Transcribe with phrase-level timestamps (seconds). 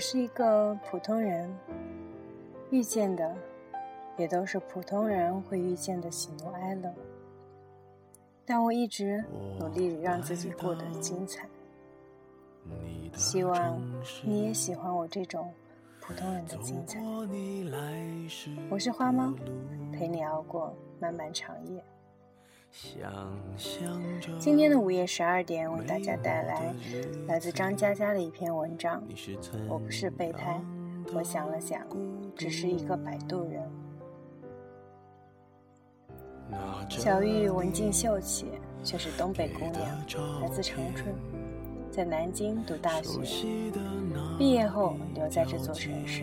[0.00, 1.54] 是一个普通人，
[2.70, 3.36] 遇见的
[4.16, 6.90] 也都是普通人会遇见的喜怒哀乐。
[8.46, 9.22] 但我一直
[9.58, 11.46] 努力让自己过得精彩，
[13.14, 13.80] 希望
[14.24, 15.52] 你也喜欢我这种
[16.00, 16.98] 普通人的精彩。
[18.68, 19.32] 我是花猫，
[19.92, 21.84] 陪你熬过漫漫长夜。
[24.38, 26.74] 今天的午夜十二点，为大家带来
[27.26, 29.02] 来自张嘉佳的一篇文章。
[29.68, 30.62] 我不是备胎，
[31.12, 31.84] 我想了想，
[32.36, 33.60] 只是一个摆渡人。
[36.88, 38.46] 小玉文静秀气，
[38.84, 39.84] 却是东北姑娘，
[40.40, 41.12] 来自长春，
[41.90, 43.20] 在南京读大学，
[44.38, 46.22] 毕业后留在这座城市。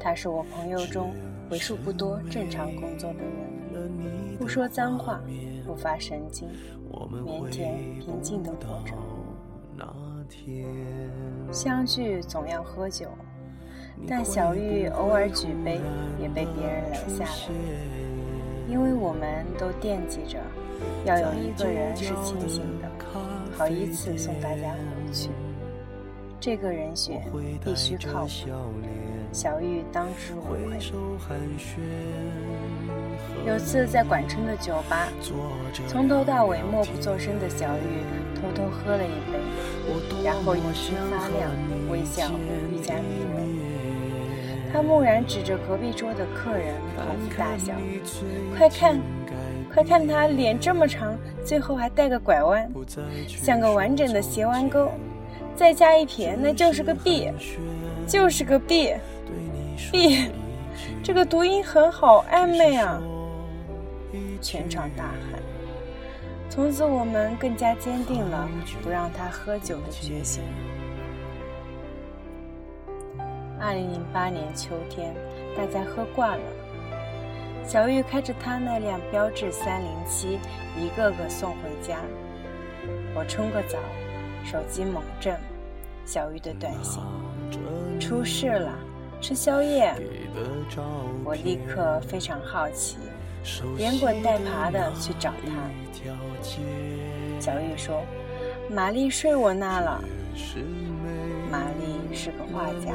[0.00, 1.14] 她是我朋友中
[1.50, 3.32] 为数不多正常工作的人，
[4.38, 5.20] 不说脏话，
[5.66, 6.48] 不发神经，
[6.90, 7.08] 腼
[7.50, 8.94] 腆平静的活着。
[11.50, 13.08] 相聚总要喝酒，
[14.06, 15.80] 但小玉偶尔举杯，
[16.20, 17.30] 也被别人拦下了。
[18.68, 20.38] 因为我们都惦记着，
[21.06, 22.88] 要有一个人是清醒的，
[23.56, 25.30] 好依次送大家回去。
[26.38, 27.22] 这个人选
[27.64, 28.30] 必须靠谱。
[29.32, 30.78] 小玉当之无愧。
[33.46, 35.08] 有次在管春的酒吧，
[35.86, 38.02] 从头到尾默不作声的小雨
[38.34, 39.38] 偷偷喝了一杯，
[40.24, 41.50] 然后眼睛发亮，
[41.90, 42.30] 微笑
[42.72, 43.00] 愈加迷
[43.34, 43.48] 人。
[44.70, 47.72] 他蓦然指着隔壁桌的客人，捧腹大笑
[48.54, 49.00] ：“快看，
[49.72, 52.70] 快看他脸这么长，最后还带个拐弯，
[53.26, 54.90] 像个完整的斜弯钩，
[55.56, 57.32] 再加一撇，那就是个 B，
[58.06, 60.30] 就是个 B，B，
[61.08, 63.00] 这个读音很好，暧昧啊！”
[64.42, 65.40] 全场大喊。
[66.50, 68.46] 从此，我们更加坚定了
[68.82, 70.42] 不让他喝酒的决心。
[73.58, 75.14] 二零零八年秋天，
[75.56, 76.44] 大家喝惯了。
[77.66, 80.38] 小玉开着他那辆标致三零七，
[80.76, 82.00] 一个个送回家。
[83.14, 83.78] 我冲个澡，
[84.44, 85.34] 手机猛震，
[86.04, 87.02] 小玉的短信：
[87.98, 88.78] 出事了，
[89.20, 89.94] 吃宵夜。
[91.24, 92.96] 我立刻非常好奇，
[93.76, 95.52] 连滚带爬的去找他。
[97.40, 98.02] 小玉说
[98.70, 100.02] ：“玛丽睡我那了。”
[101.50, 102.92] 玛丽是个画家，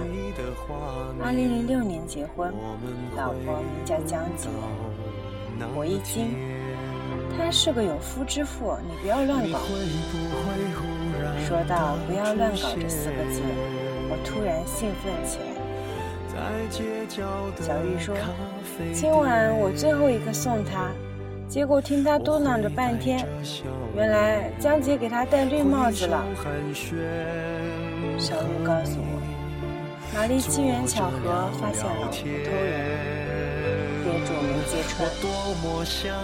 [1.21, 2.53] 二零零六年结婚，
[3.17, 4.47] 老婆名叫江洁。
[5.75, 6.35] 我一惊，
[7.35, 9.59] 他是个有夫之妇，你不要乱搞。
[11.47, 13.41] 说到“不要乱搞”这四个字，
[14.09, 15.52] 我突然兴奋起来。
[17.59, 18.15] 小玉说
[18.91, 20.89] ：“今晚我最后一个送他。”
[21.47, 23.23] 结果听他嘟囔着半天，
[23.95, 26.25] 原来江姐给他戴绿帽子了。
[28.17, 29.21] 小玉告诉我，
[30.15, 32.73] 玛丽机缘巧合发现了普通人，
[34.03, 34.97] 憋住没揭穿。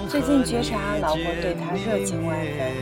[0.08, 2.74] 最近觉察老婆对他热情万分，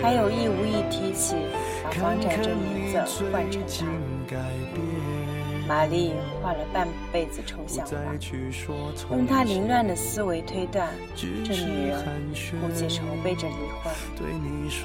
[0.00, 1.34] 还有意无意提起
[1.82, 3.00] 把房产证名字
[3.32, 3.84] 换成他。
[5.68, 7.94] 玛丽画了半辈子抽象画，
[9.14, 12.02] 用她凌乱的思维推断，这女人
[12.62, 13.92] 估计筹备着离婚，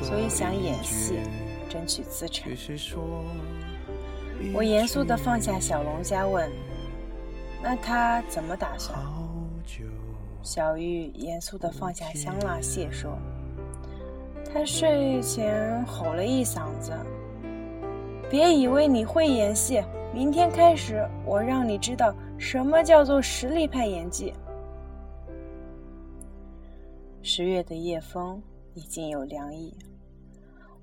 [0.05, 1.19] 所以想演戏，
[1.69, 2.51] 争取资产。
[4.53, 6.51] 我严肃地放下小龙虾，问
[7.63, 8.99] ：“那他怎么打算？”
[10.43, 13.17] 小玉严肃地放下香辣蟹，说
[14.53, 16.91] ：“他睡前吼了一嗓子，
[18.29, 19.81] 别以为你会演戏。”
[20.13, 24.31] 明天开始，我让你知道什么叫做实力派演技。
[27.23, 28.39] 十月的夜风
[28.75, 29.75] 已经有凉意，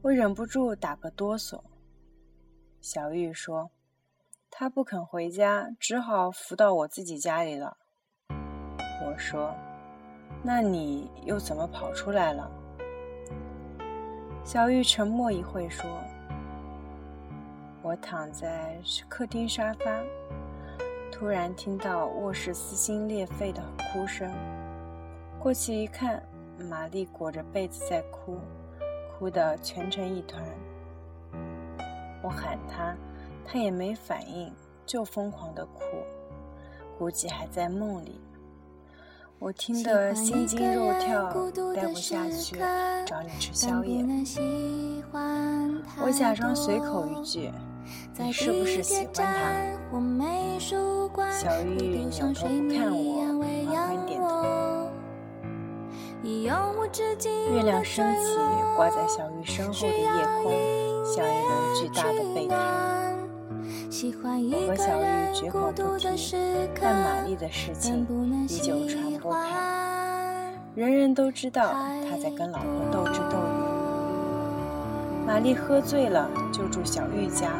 [0.03, 1.61] 我忍不住打个哆嗦。
[2.81, 3.71] 小玉说
[4.51, 7.77] ：“他不肯回家，只好扶到我自己家里了。”
[9.07, 9.55] 我说
[10.43, 12.51] ：“那你又怎么跑出来了？”
[14.43, 15.88] 小玉沉默一会说。
[17.90, 18.78] 我躺在
[19.08, 20.00] 客厅沙发，
[21.10, 23.60] 突然听到卧室撕心裂肺的
[23.92, 24.31] 哭声。
[25.40, 26.22] 过去一看，
[26.56, 28.38] 玛丽裹着被子在哭，
[29.19, 30.40] 哭得蜷成一团。
[32.22, 32.94] 我喊她，
[33.44, 34.52] 她也没反应，
[34.87, 35.82] 就疯狂的哭，
[36.96, 38.20] 估计还在梦里。
[39.40, 41.28] 我听得心惊肉跳，
[41.75, 42.56] 待不下去，
[43.04, 44.04] 找你吃宵夜。
[46.00, 47.50] 我假装随口一句。
[48.19, 49.32] 你是不是喜欢他？
[51.31, 51.67] 小玉
[52.05, 52.99] 扭头不看我，
[53.67, 54.27] 缓缓点头。
[57.53, 58.37] 月亮升起，
[58.77, 60.05] 挂在小玉身后的夜
[60.43, 60.53] 空，
[61.05, 62.55] 像一轮巨大的备胎。
[64.53, 65.05] 我和小玉
[65.35, 66.37] 绝口不提，
[66.81, 68.06] 但玛丽的事情
[68.49, 71.75] 依旧传播开，人人都知道
[72.09, 73.60] 他在跟老婆斗智斗勇。
[75.31, 77.53] 玛丽喝醉了就住小玉家，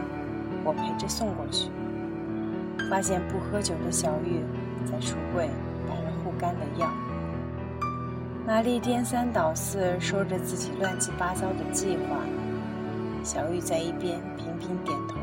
[0.65, 1.71] 我陪着送过去，
[2.91, 4.43] 发现不喝酒的小玉
[4.85, 5.49] 在橱柜
[5.89, 6.91] 摆了护肝的药。
[8.45, 12.17] 玛丽颠三倒四说着自己乱七八糟的计划，
[13.23, 15.20] 小玉在一边频频点头。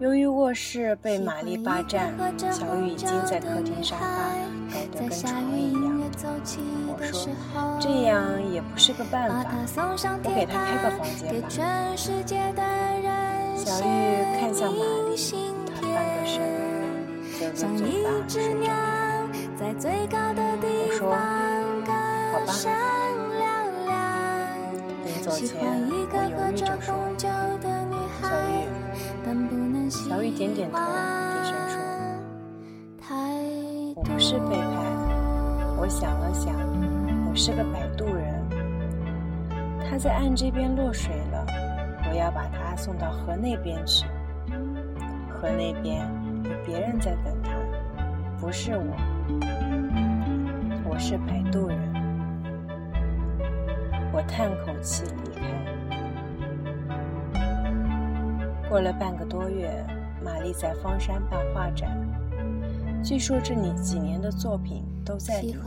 [0.00, 2.14] 由于卧室被玛丽霸占，
[2.50, 4.06] 小雨已经在客厅沙发
[4.72, 6.00] 搞得跟床一样。
[6.88, 7.28] 我说
[7.78, 9.44] ：“这样也不是个办法，
[9.76, 11.48] 我给她开个房间吧。”
[13.54, 13.84] 小玉
[14.40, 14.78] 看向玛
[15.10, 15.14] 丽，
[15.66, 16.40] 她翻个身，
[17.38, 18.64] 遮着嘴巴睡着。
[20.72, 20.98] 我说
[22.32, 22.48] ：“好吧。”
[25.04, 25.48] 临走前，
[26.10, 26.88] 我犹豫着说
[27.20, 27.29] ：“小
[30.10, 30.82] 玉。”小雨点点头，低
[31.44, 31.78] 声说
[33.94, 34.74] ：“我不是背叛。
[35.78, 36.52] 我想了想，
[37.30, 38.34] 我是个摆渡人。
[39.88, 41.46] 他在岸这边落水了，
[42.10, 44.04] 我要把他送到河那边去。
[45.30, 46.04] 河那边
[46.42, 47.52] 有别人在等他，
[48.40, 48.96] 不是我。”
[50.90, 51.78] 我是摆渡人，
[54.12, 55.40] 我叹口气离开。
[58.68, 59.70] 过了半个多月，
[60.22, 61.96] 玛丽在方山办画展，
[63.02, 65.60] 据说这里几年的作品都在里面。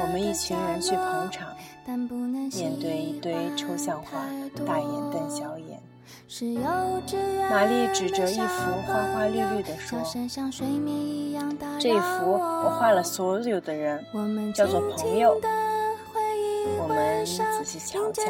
[0.00, 1.48] 我们一群人去捧场，
[1.86, 4.20] 面对一堆抽象画，
[4.64, 5.80] 大眼瞪小眼。
[7.50, 9.98] 玛丽指着一幅花花绿绿的说
[11.78, 14.04] ：“这幅我画了所有的人，
[14.54, 15.40] 叫做朋友。
[16.80, 18.22] 我们仔细瞧瞧，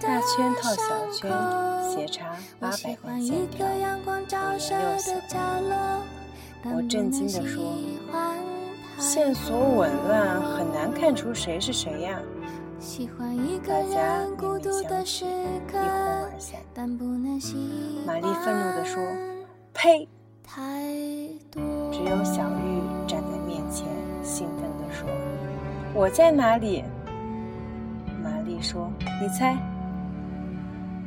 [0.00, 0.82] 大圈套小
[1.12, 1.30] 圈，
[1.90, 5.12] 斜插八百块线条，五颜六色。”
[6.64, 7.74] 我震惊地说
[8.98, 12.20] ：“线索紊乱，很难看出谁是谁呀。”
[13.66, 15.30] 大家面面相觑，一
[15.70, 16.60] 哄而散。
[18.06, 19.02] 玛丽愤怒地说
[19.74, 20.08] ：“呸！”
[21.92, 23.86] 只有小玉站在面前，
[24.22, 25.08] 兴奋地说
[25.94, 26.84] ：“我在哪里？”
[28.48, 28.90] 玛丽说
[29.20, 29.54] ：“你猜。”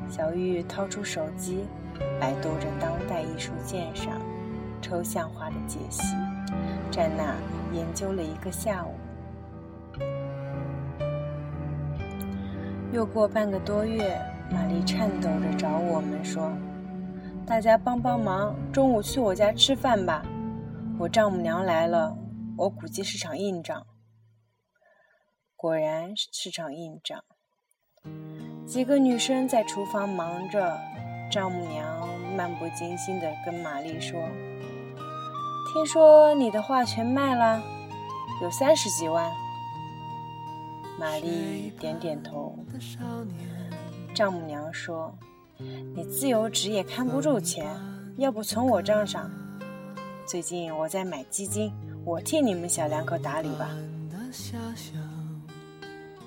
[0.08, 1.66] 小玉掏出手机，
[2.20, 4.22] 百度着当代艺术鉴赏、
[4.80, 6.04] 抽象画的解析，
[6.92, 7.36] 在那
[7.76, 8.94] 研究了一个下午。
[12.94, 14.22] 又过半个多月，
[14.52, 16.52] 玛丽颤抖着找我们说
[17.44, 20.24] ：“大家帮帮忙，中午去我家吃饭吧。
[21.00, 22.16] 我丈母娘来了，
[22.56, 23.84] 我估计是场硬仗。”
[25.58, 27.24] 果然是场硬仗。
[28.72, 30.80] 几个女生在厨房忙着，
[31.30, 31.86] 丈母娘
[32.38, 34.18] 漫不经心地跟玛丽说
[35.68, 37.62] ：“听说你的画全卖了，
[38.42, 39.30] 有三十几万。”
[40.98, 42.56] 玛丽点点头。
[44.16, 45.14] 丈母娘说
[45.94, 47.68] ：“你自由职业看不住钱，
[48.16, 49.30] 要不存我账上？
[50.26, 51.74] 最近我在买基金，
[52.06, 53.70] 我替你们小两口打理吧。”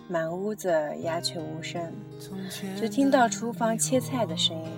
[0.06, 0.70] 满屋子
[1.00, 1.92] 鸦雀无声，
[2.76, 4.68] 只听到厨房切菜的声音。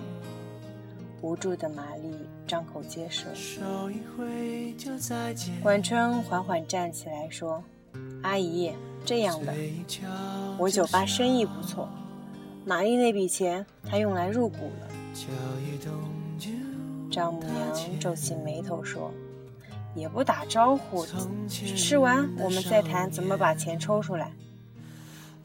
[1.21, 2.13] 无助的玛丽
[2.45, 3.25] 张口结舌。
[5.61, 7.63] 管春缓缓站起来说
[8.23, 8.71] ：“阿姨。”
[9.03, 9.53] 这样的，
[10.57, 11.87] 我酒吧生意不错，
[12.65, 14.87] 玛丽那笔钱她用来入股了。
[17.09, 19.11] 丈母娘皱起眉头说
[19.95, 21.05] ：“也不打招呼，
[21.47, 24.31] 吃完我们再谈怎么把钱抽出来。”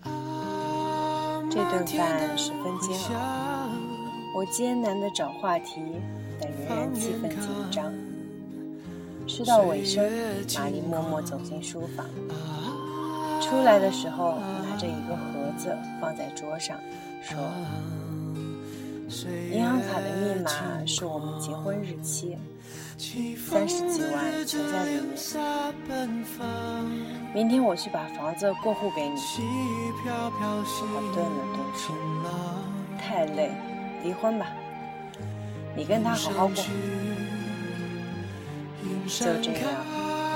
[0.04, 3.68] 这顿饭十分煎熬，
[4.34, 5.80] 我艰难地找话题，
[6.40, 7.92] 但仍然气氛紧张。
[9.26, 10.04] 吃到尾声，
[10.56, 12.06] 玛丽默默走进书房。
[13.40, 16.78] 出来的时候，拿着一个盒子放在桌上，
[19.08, 20.50] 说：“银行卡的密码
[20.86, 22.36] 是我们结婚日期，
[23.36, 25.16] 三十几万存在里面。
[27.34, 29.20] 明天我去把房子过户给你。”
[30.04, 31.94] 我顿了顿说
[32.98, 33.50] ：“太累，
[34.02, 34.46] 离婚吧，
[35.74, 36.56] 你跟他好好过。”
[39.06, 39.62] 就这样，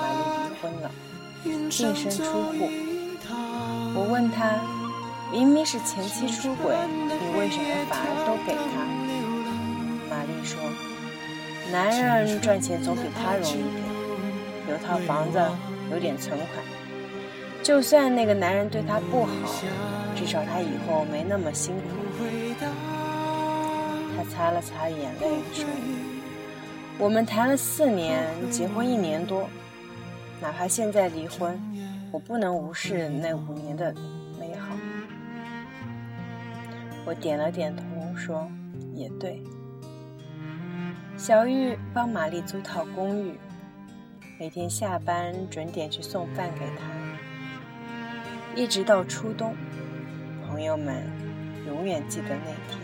[0.02, 0.90] 玛丽离婚了，
[1.42, 2.70] 净身出户。
[3.94, 4.58] 我问他
[5.32, 8.84] ：“明明是前妻出轨，你为什么反而都给他？”
[10.10, 10.58] 玛丽说
[11.72, 13.82] ：“男人赚钱总比他容易点，
[14.70, 15.40] 有套房子，
[15.90, 16.65] 有点存款。
[17.66, 19.34] 就算那个男人对她不好，
[20.14, 21.82] 至少她以后没那么辛苦。”
[24.16, 25.64] 她擦了擦眼泪说
[26.96, 29.48] ：“我们谈了四年，结婚一年多，
[30.40, 31.60] 哪怕现在离婚，
[32.12, 33.92] 我不能无视那五年的
[34.38, 34.68] 美好。”
[37.04, 37.82] 我点了点头
[38.16, 38.48] 说
[38.94, 39.42] ：“也对。”
[41.18, 43.34] 小玉帮玛丽租套公寓，
[44.38, 46.84] 每天下班准点去送饭给她，
[48.56, 49.54] 一直到初冬。
[50.48, 51.04] 朋友们
[51.66, 52.80] 永远记得那天。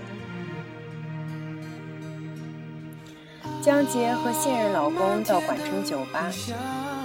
[3.62, 6.31] 江杰和现任老公到管城酒吧，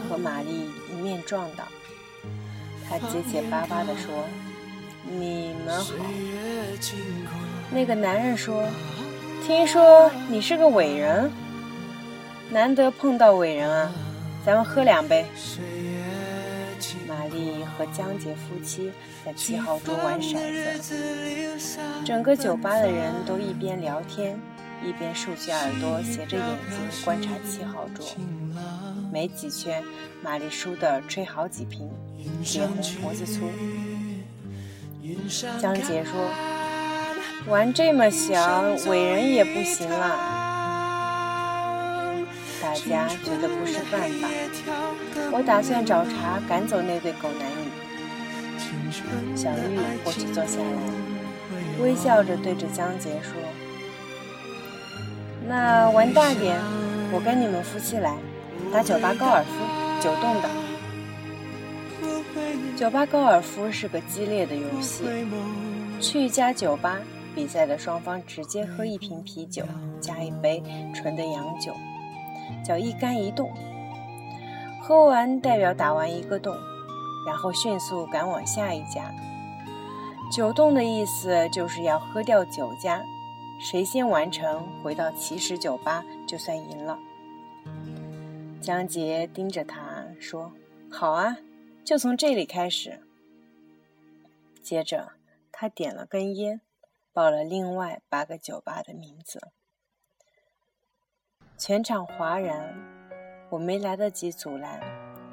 [0.10, 1.64] 和玛丽一面撞到。
[2.90, 4.26] 他结结巴巴地说
[5.10, 5.94] ：“你们好。”
[7.72, 8.68] 那个男人说
[9.48, 11.32] ：“听说你是个伟人，
[12.50, 13.92] 难得碰到伟人啊，
[14.46, 15.26] 咱们喝两杯。”
[17.78, 18.92] 和江杰夫妻
[19.24, 20.36] 在七号桌玩骰
[20.80, 20.96] 子，
[22.04, 24.40] 整个酒吧的人都一边聊天。
[24.86, 28.06] 一边竖起耳朵，斜着眼睛观察七号桌。
[29.12, 29.84] 没几圈，
[30.22, 31.90] 玛丽输的吹好几瓶，
[32.54, 33.50] 脸红脖子粗。
[35.60, 36.30] 江杰说
[37.50, 40.36] ：“玩这么小，伟人也不行了。”
[42.62, 44.30] 大家觉得不是办法。
[45.32, 47.57] 我打算找茬赶走那对狗男女。
[49.38, 50.82] 小玉过去坐下来，
[51.80, 53.34] 微笑着对着江杰说。
[55.48, 56.60] 那玩大点，
[57.14, 58.16] 我跟你们夫妻来
[58.74, 59.52] 打酒吧高尔夫，
[60.02, 60.50] 九洞的。
[62.76, 65.04] 酒吧高尔夫是个激烈的游戏。
[66.02, 66.98] 去一家酒吧，
[67.36, 69.64] 比赛的双方直接喝一瓶啤酒
[70.02, 70.64] 加一杯
[70.96, 71.76] 纯的洋酒，
[72.66, 73.52] 叫一杆一洞。
[74.82, 76.56] 喝完代表打完一个洞，
[77.28, 79.14] 然后迅速赶往下一家。
[80.32, 83.04] 酒洞的意思就是要喝掉九家。
[83.60, 86.98] 谁先完成，回到起始酒吧就算赢了。
[88.62, 90.54] 江杰盯着他说
[90.92, 91.38] ：“好啊，
[91.84, 93.02] 就从这里开始。”
[94.62, 95.14] 接着
[95.52, 96.62] 他点了根烟，
[97.12, 99.42] 报了另外八个酒吧的名字。
[101.58, 102.78] 全场哗然，
[103.50, 104.80] 我没来得及阻拦，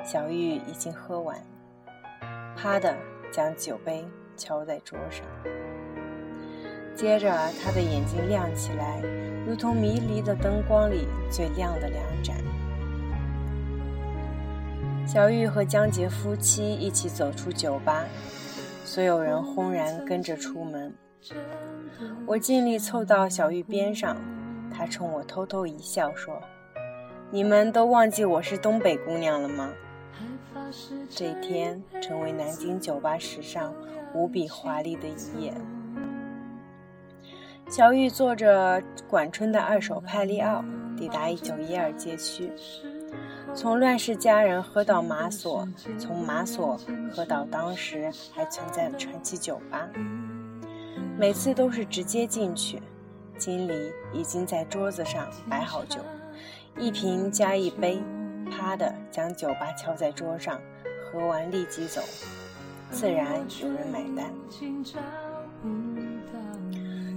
[0.03, 1.45] 小玉已经喝完，
[2.57, 2.95] 啪的
[3.31, 4.05] 将酒杯
[4.37, 5.25] 敲在桌上。
[6.95, 7.29] 接着，
[7.63, 9.03] 他的眼睛亮起来，
[9.47, 12.37] 如同迷离的灯光里最亮的两盏。
[15.07, 18.05] 小玉和江杰夫妻一起走出酒吧，
[18.85, 20.95] 所有人轰然跟着出门。
[22.27, 24.17] 我尽力凑到小玉边上，
[24.73, 26.41] 她冲我偷偷一笑，说
[27.31, 29.73] ：“你们都忘记我是东北姑娘了吗？”
[31.11, 33.75] 这一天成为南京酒吧史上
[34.15, 35.55] 无比华丽的一页。
[37.69, 40.65] 小玉坐着管春的二手派利奥，
[40.97, 42.53] 抵达一九一二街区，
[43.55, 45.67] 从乱世佳人喝到马索，
[45.99, 46.79] 从马索
[47.11, 49.89] 喝到当时还存在的传奇酒吧。
[51.17, 52.83] 每次都是直接进去，
[53.39, 56.01] 经理已经在桌子上摆好酒，
[56.79, 58.03] 一瓶加一杯，
[58.45, 60.61] 啪的将酒吧敲在桌上，
[61.05, 62.01] 喝完立即走，
[62.91, 63.27] 自然
[63.63, 64.33] 有人买单。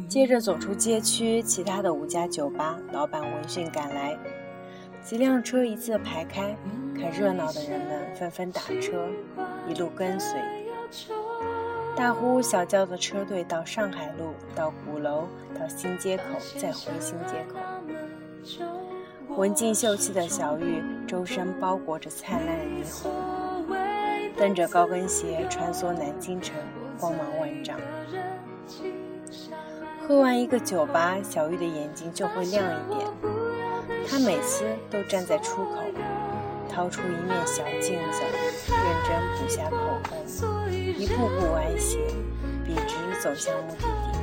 [0.08, 4.18] 接着走出街区，其他的五家酒吧老板闻讯赶来，
[5.04, 6.56] 几辆车一字排开，
[6.96, 9.06] 看热闹的人们纷纷打车，
[9.68, 10.40] 一路跟随，
[11.96, 16.24] 大呼小叫的车队到上海路，到鼓楼，到新街口，
[16.58, 17.58] 再回新街口。
[19.38, 23.12] 文静秀气的小玉，周身包裹着灿烂的霓虹，
[24.36, 26.56] 蹬着高跟鞋穿梭南京城，
[27.00, 27.80] 光芒万丈。
[30.02, 33.08] 喝完一个酒吧，小玉的眼睛就会亮一点。
[34.10, 35.84] 她每次都站在出口，
[36.68, 38.24] 掏出一面小镜子，
[38.72, 39.78] 认真补下口
[40.42, 42.00] 红，一步步歪斜，
[42.66, 44.18] 笔直走向目的地。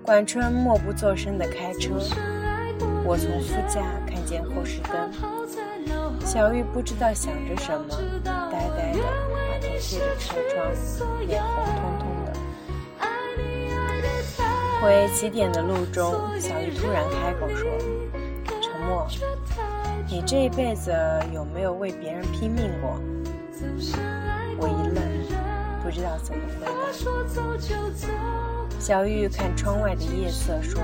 [0.00, 1.90] 管春默不作声地开车，
[3.06, 5.08] 我从副驾看见后视灯。
[6.26, 7.86] 小玉不知道想着什么，
[8.24, 9.04] 呆呆地把
[9.60, 10.58] 头贴着车窗，
[11.28, 12.32] 脸红彤彤的。
[14.82, 17.70] 回起点的路中，小玉突然开口说
[18.60, 19.06] ：“沉默，
[20.08, 20.92] 你这一辈子
[21.32, 23.00] 有没有为别人拼命过？”
[24.58, 25.00] 我一愣，
[25.84, 26.72] 不知道怎么回答。
[28.80, 30.82] 小玉看窗外的夜色说：“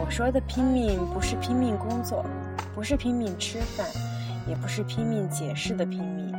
[0.00, 2.24] 我说的拼命，不是拼命工作，
[2.74, 3.86] 不是拼命吃饭，
[4.46, 6.32] 也不是拼命解释的拼命，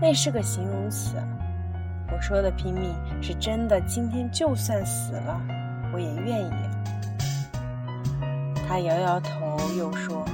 [0.00, 1.16] 那是个形容词。”
[2.10, 5.40] 我说的拼命是真的，今天就算死了，
[5.92, 6.52] 我也愿意。
[8.66, 9.30] 他摇摇头，
[9.76, 10.24] 又说：“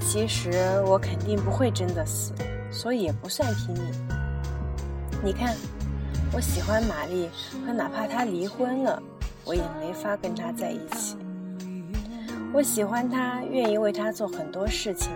[0.00, 2.32] 其实我肯定不会真的死，
[2.70, 3.84] 所以也不算拼命。
[5.22, 5.54] 你看，
[6.32, 7.28] 我喜欢玛丽，
[7.66, 9.02] 可哪怕她离婚了，
[9.46, 11.16] 我也没法跟他在一起。
[12.52, 15.12] 我喜欢他，愿意为他做很多事情。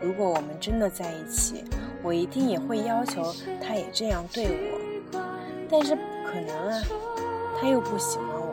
[0.00, 1.62] 如果我们真的在一起，
[2.02, 5.20] 我一定也会要求他也这样对我。
[5.70, 6.82] 但是不可能啊，
[7.60, 8.52] 他又不喜欢我，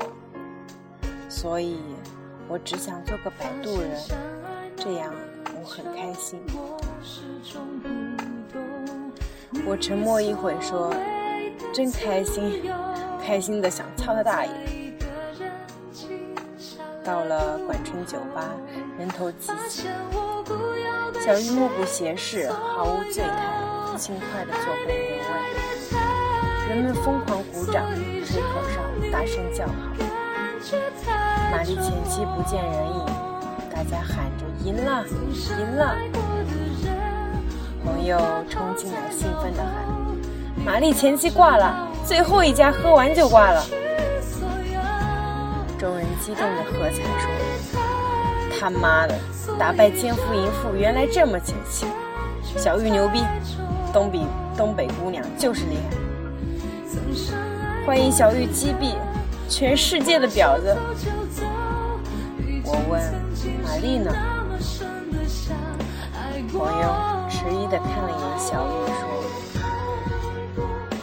[1.28, 1.78] 所以。”
[2.50, 3.98] 我只想做个摆渡人，
[4.76, 5.14] 这样
[5.58, 6.38] 我很开心。
[9.66, 10.94] 我沉默一会，说
[11.74, 12.62] ：“真开心，
[13.26, 14.52] 开心的想操他大爷。”
[17.04, 18.44] 到了管春酒吧，
[18.98, 19.88] 人头济济，
[21.20, 25.34] 小玉目不斜视，毫无醉态，轻快地坐回原位。
[26.70, 27.84] 人们疯狂鼓掌，
[28.26, 28.82] 吹口哨，
[29.12, 29.74] 大声叫好。
[31.52, 33.06] 玛丽前妻不见人影，
[33.74, 35.04] 大家喊着赢了，
[35.60, 35.96] 赢了！
[37.84, 39.74] 朋友冲进来，兴奋地喊
[40.64, 43.66] ：“玛丽前妻挂了，最后一家喝完就挂了。”
[45.82, 47.28] 众人激动的喝彩说
[48.60, 49.18] ：“他妈的，
[49.58, 51.88] 打败奸夫淫妇原来这么解气！
[52.56, 53.24] 小玉牛逼，
[53.92, 54.20] 东北
[54.56, 55.98] 东北姑娘就是厉害！
[57.84, 58.94] 欢迎小玉击毙
[59.50, 60.78] 全世界的婊子！”
[62.64, 63.02] 我问
[63.64, 64.14] 玛丽呢？
[66.54, 66.94] 朋友
[67.28, 69.04] 迟疑的看了一眼小玉，说：“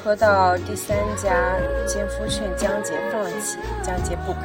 [0.04, 1.34] 喝到第三家，
[1.84, 4.42] 奸夫劝江杰放弃，江杰不肯，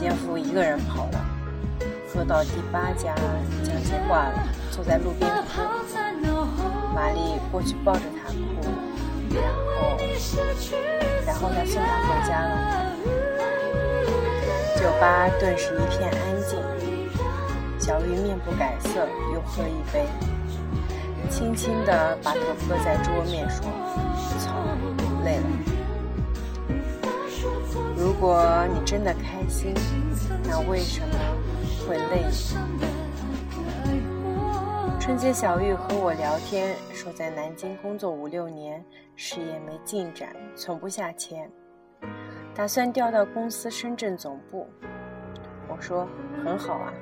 [0.00, 1.20] 奸夫一个人跑了。
[2.08, 3.14] 喝到第八家，
[3.62, 5.60] 江杰挂了，坐在路边哭。
[6.94, 8.34] 玛丽过去抱着他哭，
[9.34, 9.98] 然后，
[11.26, 12.50] 然后他送他回家了。”
[14.80, 16.58] 酒吧顿时一片安静。
[17.78, 20.06] 小玉面不改色，又喝一杯，
[21.28, 23.66] 轻轻地把头搁在桌面，说
[24.40, 24.50] ：“操，
[25.24, 25.46] 累了。
[27.96, 29.74] 如果你真的开心，
[30.44, 31.14] 那为什么
[31.86, 32.24] 会累？”
[35.00, 38.84] 春节，小玉和我聊天，说在南京工作五六年，
[39.16, 41.50] 事业没进展，存不下钱。
[42.54, 44.68] 打算调到公司深圳总部，
[45.68, 46.06] 我说
[46.44, 46.92] 很好啊。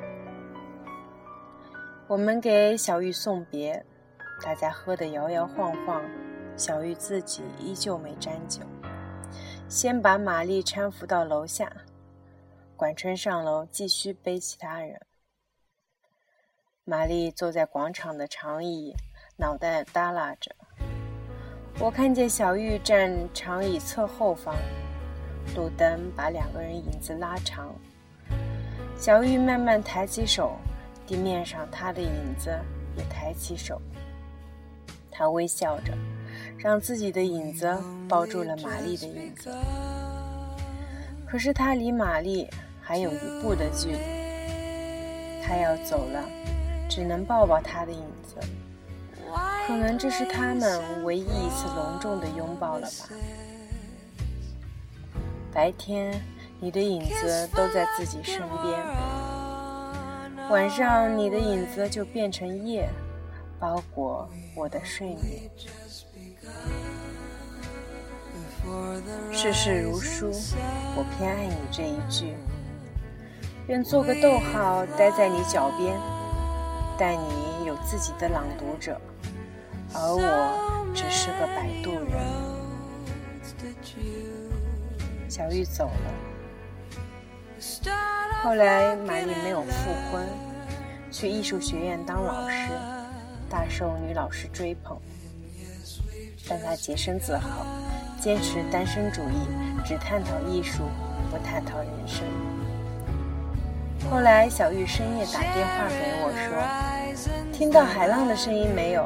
[2.06, 3.84] 我们给小玉送别，
[4.42, 6.00] 大家喝得摇摇晃晃，
[6.56, 8.62] 小玉自己依旧没沾酒。
[9.68, 11.70] 先把玛丽搀扶到楼下，
[12.74, 14.98] 管春上楼继续背其他人。
[16.84, 18.94] 玛丽坐在广场的长椅，
[19.36, 20.56] 脑袋耷拉着。
[21.78, 24.56] 我看见小玉站长椅侧后方。
[25.54, 27.74] 路灯把两个人影子拉长，
[28.98, 30.56] 小玉慢慢抬起手，
[31.06, 32.50] 地面上她的影子
[32.96, 33.80] 也抬起手。
[35.10, 35.92] 她微笑着，
[36.58, 37.72] 让自己的影子
[38.08, 39.50] 抱住了玛丽的影子。
[41.24, 42.48] 可是他离玛丽
[42.80, 43.98] 还有一步的距离，
[45.42, 46.24] 他要走了，
[46.88, 48.36] 只能抱抱他的影子。
[49.66, 53.08] 可能这是他们唯一一次隆重的拥抱了吧。
[55.52, 56.18] 白天，
[56.58, 58.74] 你的影子都在自己身边；
[60.50, 62.88] 晚上，你的影子就变成夜，
[63.60, 65.50] 包裹我的睡眠。
[69.32, 70.32] 世事如书，
[70.96, 72.34] 我偏爱你这一句。
[73.68, 75.96] 愿做个逗号，待在你脚边，
[76.98, 79.00] 待你有自己的朗读者，
[79.94, 82.18] 而我只是个摆渡人。
[85.28, 86.10] 小玉走了，
[88.42, 90.26] 后来玛丽没有复婚，
[91.12, 92.70] 去艺术学院当老师，
[93.48, 94.98] 大受女老师追捧。
[96.48, 97.66] 但他洁身自好，
[98.20, 99.46] 坚持单身主义，
[99.84, 100.84] 只探讨艺术，
[101.30, 102.24] 不探讨人生。
[104.10, 109.04] 后来小玉深夜打电话给我说：“听到海浪的声音没有？”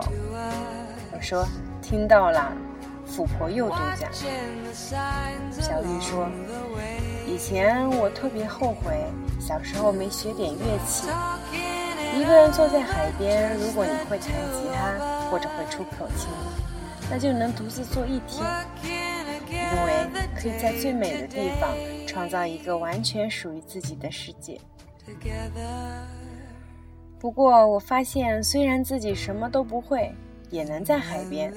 [1.12, 1.44] 我说
[1.82, 2.52] ：“听到了。”
[3.04, 4.08] 富婆又度假。
[4.12, 6.28] 小玉说
[7.28, 9.04] ：“以前我特别后悔，
[9.38, 11.08] 小时候没学点乐器。
[12.14, 16.30] 一个人坐在海边，如果你会弹吉他或者会出口琴，
[17.12, 18.42] 那就能独自坐一天，
[19.50, 24.58] 因为可以在最美的地方创造一个完全属于自己的世界。
[27.18, 30.10] 不过我发现，虽然自己什么都不会。”
[30.52, 31.50] 也能在海边，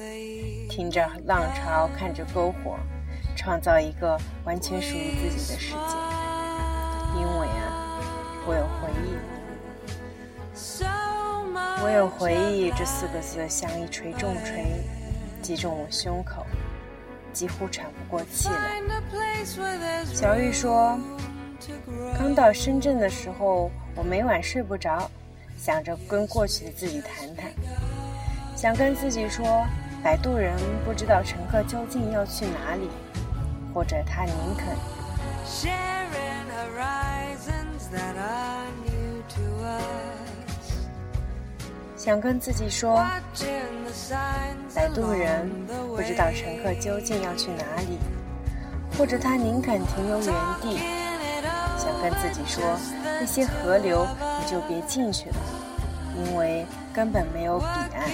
[0.70, 2.78] 听着浪潮，看着篝火，
[3.36, 5.78] 创造一个完全属于自己的世界。
[7.20, 8.00] 因为啊，
[8.48, 9.18] 我有回忆。
[11.84, 14.64] 我有回忆这四个字像一锤重锤，
[15.46, 16.44] 击中我胸口，
[17.32, 18.82] 几乎喘不过气来。
[20.04, 21.00] 小玉说，
[22.18, 25.08] 刚到深圳的时候，我每晚睡不着，
[25.56, 27.52] 想着跟过去的自己谈谈，
[28.56, 29.46] 想跟自己说，
[30.04, 30.52] 摆渡人
[30.84, 32.90] 不知道乘客究竟要去哪里，
[33.72, 34.76] 或者他宁肯。
[41.96, 43.04] 想跟自己说，
[44.74, 45.50] 摆渡人
[45.96, 47.98] 不知道乘客究竟要去哪里，
[48.98, 50.78] 或者他宁肯停留原地。
[51.78, 52.64] 想跟自己说，
[53.04, 54.08] 那些河流
[54.40, 55.36] 你就别进去了，
[56.18, 58.10] 因为根本没有彼岸。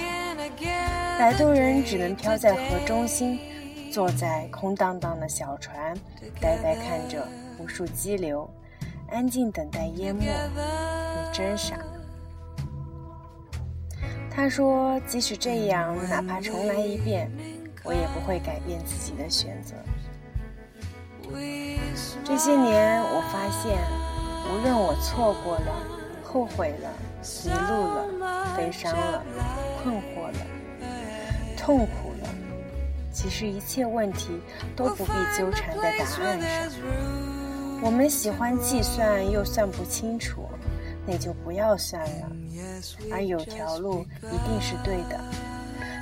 [1.18, 3.38] 摆渡人只能漂在河中心，
[3.92, 5.94] 坐在空荡荡的小船，
[6.40, 7.26] 呆呆看着
[7.58, 8.48] 无数激流，
[9.10, 10.24] 安静等待淹没。
[10.24, 11.76] 你真傻。
[14.34, 17.30] 他说：“即使这样，哪怕重来一遍，
[17.84, 19.74] 我也不会改变自己的选择。
[22.24, 23.78] 这些年，我发现，
[24.48, 25.72] 无论我错过了、
[26.24, 26.90] 后悔了、
[27.44, 29.22] 迷路了、悲伤了、
[29.82, 30.38] 困惑了、
[31.56, 32.28] 痛苦了，
[33.12, 34.40] 其实一切问题
[34.74, 36.72] 都不必纠缠在答案上。
[37.82, 40.48] 我们喜欢计算，又算不清楚。”
[41.06, 42.30] 那就不要算了，
[43.10, 45.20] 而有条路一定是对的，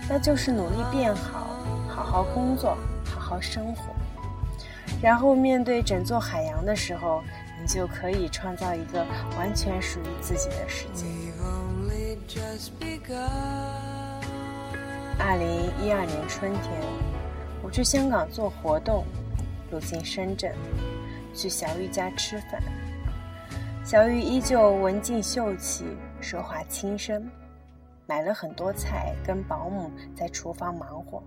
[0.09, 1.57] 那就是努力变好，
[1.89, 3.95] 好好工作，好好生活，
[5.01, 7.23] 然后面对整座海洋的时候，
[7.61, 9.07] 你就可以创造一个
[9.39, 11.07] 完全属于自己的世界。
[15.19, 16.73] 二零一二年春天，
[17.63, 19.05] 我去香港做活动，
[19.71, 20.55] 路经深圳，
[21.35, 22.63] 去小玉家吃饭。
[23.90, 25.85] 小玉依旧文静秀气，
[26.20, 27.29] 说话轻声，
[28.07, 31.20] 买了很多菜，跟保姆在厨房忙活。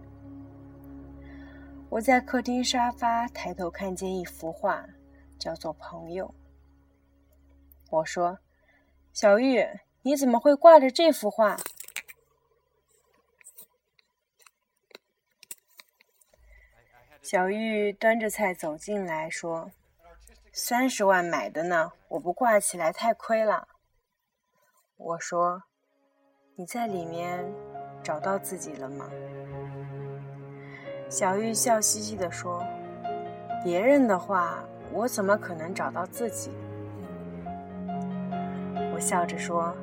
[1.89, 4.88] 我在客厅沙发抬头看见一幅画，
[5.38, 6.26] 叫做《朋友》。
[7.89, 8.39] 我说
[9.12, 9.67] ：“小玉，
[10.02, 11.58] 你怎么会挂着这幅画？”
[17.21, 19.69] 小玉端着菜走进来说。
[20.56, 23.68] 三十万买的呢，我不挂起来太亏了。
[24.98, 25.63] 我说
[26.56, 27.44] ：“你在里面
[28.04, 29.10] 找到自己了吗？”
[31.10, 32.63] 小玉笑嘻嘻地说
[33.66, 36.52] ：“别人的话，我怎么可能找到自己？”
[38.94, 39.76] 我笑着说：“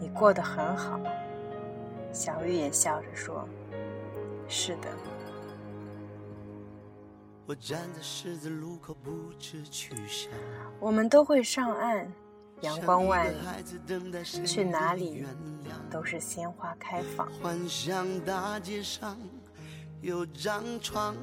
[0.00, 0.98] 你过得很好。”
[2.10, 3.46] 小玉也笑着说
[4.48, 4.88] ：“是的。”
[7.48, 10.32] 我站在十字路口不知去向。
[10.80, 12.08] 我们都会上岸，
[12.62, 13.36] 阳光万里，
[14.44, 15.24] 去哪里
[15.88, 17.30] 都是鲜花开放。
[17.40, 19.16] 幻想大街上
[20.00, 21.14] 有张床，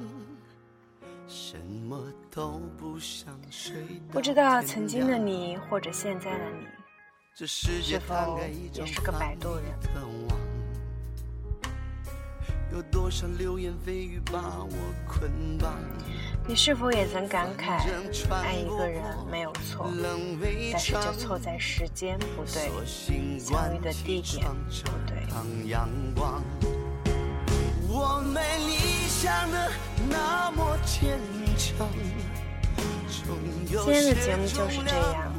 [1.26, 4.00] 什么都不想睡。
[4.10, 6.44] 不知道曾经的你或者现在的
[7.36, 8.40] 你，是否
[8.72, 10.33] 也是个摆渡人？
[12.74, 14.68] 有多少流言蜚语把我
[15.06, 15.72] 捆绑？
[16.44, 17.78] 你是否也曾感慨，
[18.42, 19.88] 爱一个人没有错，
[20.72, 22.68] 但是就错在时间不对，
[23.38, 25.24] 相遇的地点不对。
[33.84, 35.32] 今天的节目就是这样，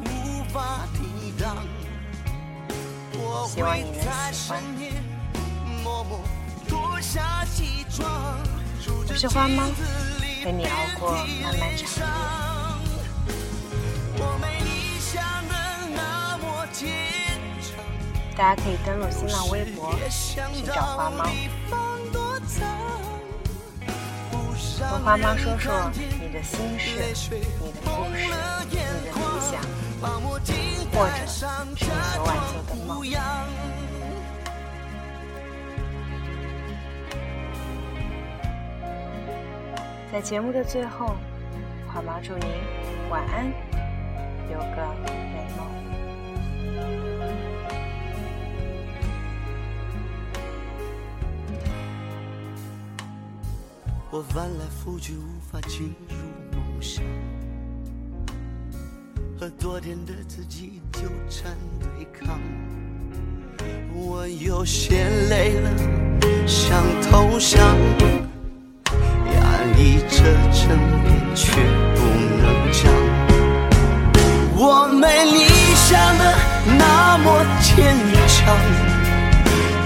[3.50, 4.64] 希望你能喜欢。
[9.08, 9.64] 我是花猫。
[10.44, 11.88] 陪你熬过漫漫长
[16.82, 16.86] 夜。
[18.36, 21.24] 大家可以登录新浪微博寻找花猫，
[24.80, 26.90] 和花猫说说你的心事、
[27.62, 28.18] 你的故事、
[28.70, 29.62] 你的理想，
[30.02, 31.88] 或者是你昨
[32.26, 32.90] 晚做的梦。
[40.16, 41.18] 在节目的最后，
[41.86, 42.48] 花猫祝您
[43.10, 43.52] 晚安，
[44.50, 45.12] 有个美
[45.58, 45.68] 梦。
[54.10, 56.16] 我翻来覆去无法进入
[56.58, 57.04] 梦乡，
[59.38, 62.40] 和昨天的自己纠缠对抗，
[63.94, 65.70] 我有些累了，
[66.48, 68.25] 想投降。
[70.68, 71.44] 身边却
[71.94, 72.00] 不
[72.42, 72.82] 能讲。
[74.56, 75.38] 我没你
[75.76, 76.22] 想的
[76.76, 77.26] 那么
[77.62, 77.96] 坚
[78.28, 78.58] 强，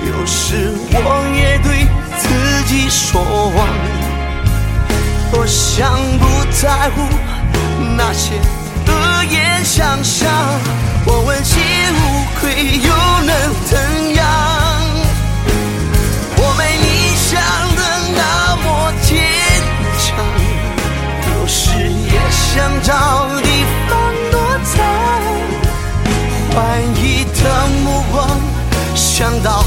[0.08, 0.98] 有时我
[1.36, 1.68] 也对
[2.18, 2.24] 自
[2.66, 3.58] 己说谎，
[5.34, 6.98] 多想不在乎
[7.98, 8.36] 那些
[8.88, 8.92] 恶
[9.30, 10.32] 言相向，
[11.06, 11.60] 我问心
[11.94, 12.02] 无
[12.40, 12.88] 愧又
[13.26, 13.30] 能
[13.66, 13.72] 怎
[14.16, 14.19] 样？
[22.60, 22.94] 想找
[23.42, 24.76] 地方躲藏。
[26.52, 28.18] 怀疑的目光，
[28.94, 29.64] 想到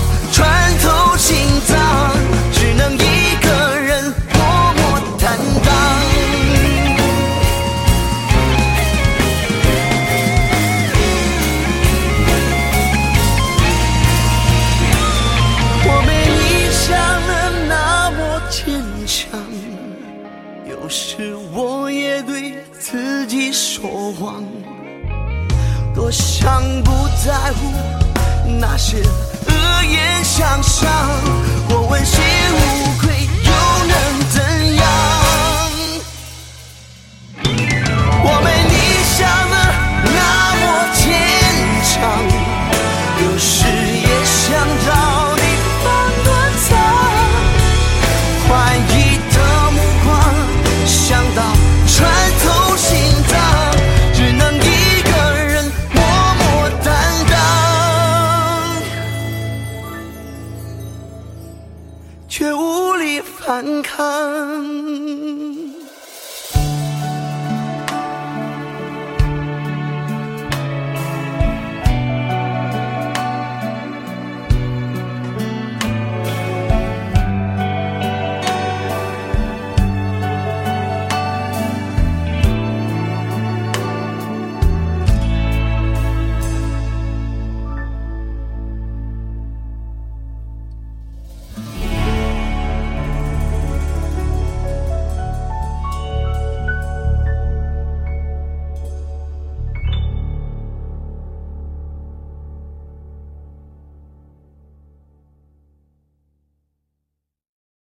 [63.44, 65.81] 看看。